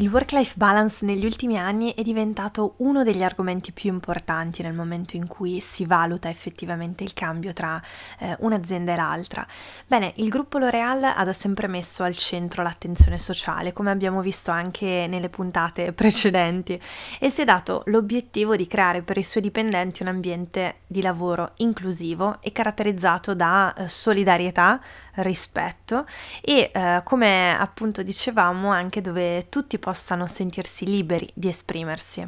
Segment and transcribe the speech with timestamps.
[0.00, 5.14] Il work-life balance negli ultimi anni è diventato uno degli argomenti più importanti nel momento
[5.16, 7.78] in cui si valuta effettivamente il cambio tra
[8.18, 9.46] eh, un'azienda e l'altra.
[9.86, 14.50] Bene, il gruppo L'Oreal ha da sempre messo al centro l'attenzione sociale, come abbiamo visto
[14.50, 16.80] anche nelle puntate precedenti,
[17.18, 21.52] e si è dato l'obiettivo di creare per i suoi dipendenti un ambiente di lavoro
[21.56, 24.80] inclusivo e caratterizzato da eh, solidarietà,
[25.22, 26.06] rispetto
[26.40, 32.24] e eh, come appunto dicevamo anche dove tutti possano sentirsi liberi di esprimersi.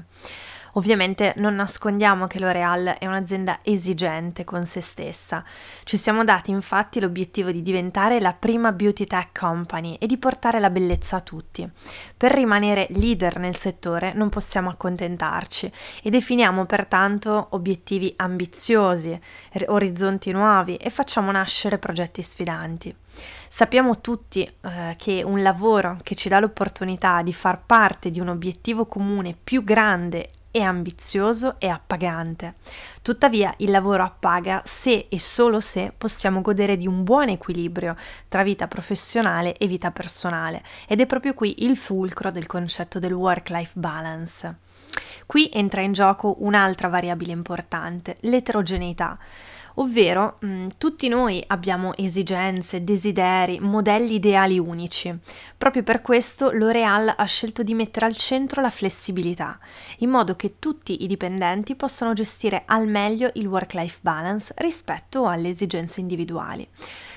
[0.75, 5.45] Ovviamente non nascondiamo che L'Oreal è un'azienda esigente con se stessa.
[5.85, 10.61] Ci siamo dati infatti l'obiettivo di diventare la prima beauty tech company e di portare
[10.61, 11.69] la bellezza a tutti.
[12.17, 15.71] Per rimanere leader nel settore non possiamo accontentarci
[16.03, 19.21] e definiamo pertanto obiettivi ambiziosi,
[19.67, 22.95] orizzonti nuovi e facciamo nascere progetti sfidanti.
[23.49, 28.29] Sappiamo tutti eh, che un lavoro che ci dà l'opportunità di far parte di un
[28.29, 32.55] obiettivo comune più grande è ambizioso e appagante.
[33.03, 37.97] Tuttavia il lavoro appaga se e solo se possiamo godere di un buon equilibrio
[38.29, 43.15] tra vita professionale e vita personale ed è proprio qui il fulcro del concetto del
[43.15, 44.59] work-life balance.
[45.27, 49.19] Qui entra in gioco un'altra variabile importante, l'eterogeneità
[49.75, 55.17] ovvero mh, mm, tutti noi abbiamo esigenze, desideri, modelli ideali unici.
[55.57, 59.59] Proprio per questo L'Oreal ha scelto di mettere al centro la flessibilità,
[59.99, 65.49] in modo che tutti i dipendenti possano gestire al meglio il work-life balance rispetto alle
[65.49, 66.69] esigenze individuali.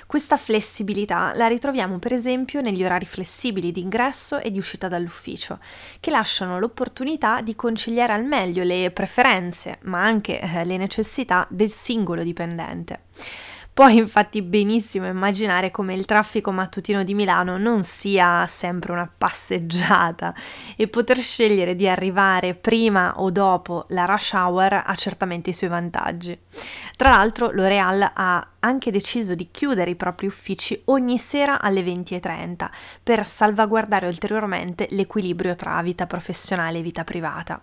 [0.08, 5.60] Questa flessibilità la ritroviamo per esempio negli orari flessibili di ingresso e di uscita dall'ufficio,
[6.00, 11.72] che lasciano l'opportunità di conciliare al meglio le preferenze, ma anche eh, le necessità del
[11.72, 13.06] singolo dipendente.
[13.76, 20.34] Puoi infatti benissimo immaginare come il traffico mattutino di Milano non sia sempre una passeggiata
[20.78, 25.70] e poter scegliere di arrivare prima o dopo la rush hour ha certamente i suoi
[25.70, 26.40] vantaggi.
[26.96, 32.70] Tra l'altro L'Oreal ha anche deciso di chiudere i propri uffici ogni sera alle 20.30
[33.04, 37.62] per salvaguardare ulteriormente l'equilibrio tra vita professionale e vita privata.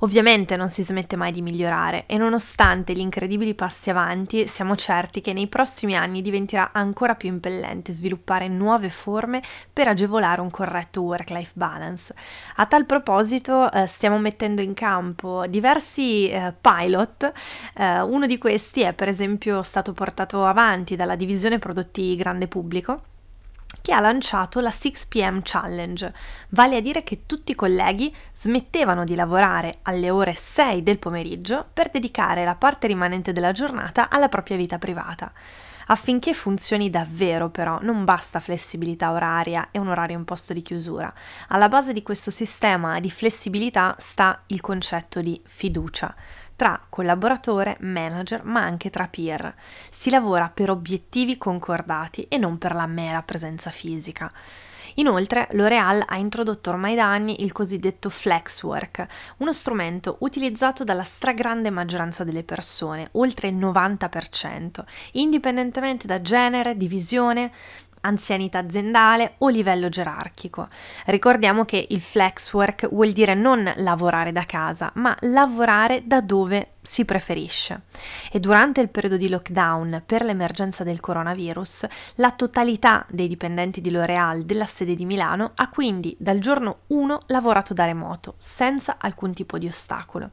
[0.00, 5.20] Ovviamente non si smette mai di migliorare e nonostante gli incredibili passi avanti, siamo certi
[5.20, 9.42] che nei prossimi anni diventerà ancora più impellente sviluppare nuove forme
[9.72, 12.14] per agevolare un corretto work-life balance.
[12.56, 17.32] A tal proposito eh, stiamo mettendo in campo diversi eh, pilot,
[17.74, 23.02] eh, uno di questi è per esempio stato portato avanti dalla divisione prodotti grande pubblico
[23.88, 26.12] che ha lanciato la 6pm Challenge,
[26.50, 31.66] vale a dire che tutti i colleghi smettevano di lavorare alle ore 6 del pomeriggio
[31.72, 35.32] per dedicare la parte rimanente della giornata alla propria vita privata.
[35.86, 41.10] Affinché funzioni davvero però non basta flessibilità oraria e un orario imposto di chiusura.
[41.48, 46.14] Alla base di questo sistema di flessibilità sta il concetto di fiducia
[46.58, 49.54] tra collaboratore, manager, ma anche tra peer.
[49.92, 54.28] Si lavora per obiettivi concordati e non per la mera presenza fisica.
[54.94, 61.70] Inoltre, L'Oreal ha introdotto ormai da anni il cosiddetto Flexwork, uno strumento utilizzato dalla stragrande
[61.70, 67.52] maggioranza delle persone, oltre il 90%, indipendentemente da genere, divisione,
[68.02, 70.68] anzianità aziendale o livello gerarchico.
[71.06, 76.72] Ricordiamo che il flex work vuol dire non lavorare da casa, ma lavorare da dove
[76.80, 77.82] si preferisce.
[78.30, 83.90] E durante il periodo di lockdown per l'emergenza del coronavirus, la totalità dei dipendenti di
[83.90, 89.34] L'Oreal della sede di Milano ha quindi dal giorno 1 lavorato da remoto, senza alcun
[89.34, 90.30] tipo di ostacolo.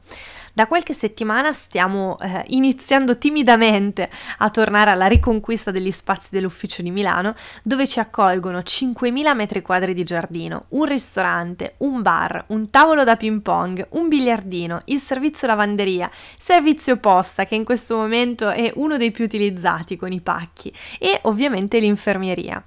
[0.56, 6.90] Da qualche settimana stiamo eh, iniziando timidamente a tornare alla riconquista degli spazi dell'ufficio di
[6.90, 13.04] Milano, dove ci accolgono 5.000 metri quadri di giardino, un ristorante, un bar, un tavolo
[13.04, 18.72] da ping pong, un biliardino, il servizio lavanderia, servizio posta che in questo momento è
[18.76, 22.62] uno dei più utilizzati con i pacchi e ovviamente l'infermieria.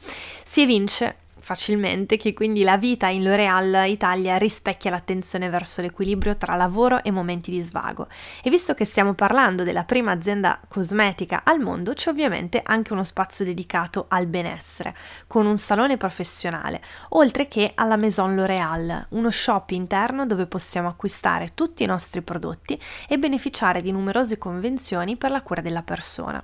[0.46, 1.19] Si evince
[1.50, 7.10] facilmente che quindi la vita in L'Oreal Italia rispecchia l'attenzione verso l'equilibrio tra lavoro e
[7.10, 8.08] momenti di svago.
[8.44, 13.04] E visto che stiamo parlando della prima azienda cosmetica al mondo, c'è ovviamente anche uno
[13.04, 19.72] spazio dedicato al benessere, con un salone professionale, oltre che alla Maison L'Oreal, uno shop
[19.72, 25.42] interno dove possiamo acquistare tutti i nostri prodotti e beneficiare di numerose convenzioni per la
[25.42, 26.44] cura della persona.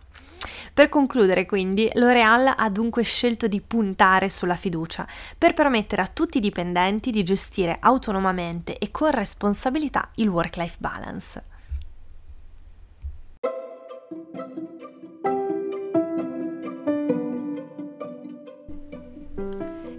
[0.75, 5.07] Per concludere quindi, L'Oreal ha dunque scelto di puntare sulla fiducia
[5.37, 11.54] per permettere a tutti i dipendenti di gestire autonomamente e con responsabilità il work-life balance.